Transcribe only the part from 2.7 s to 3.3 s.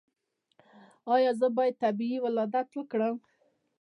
وکړم؟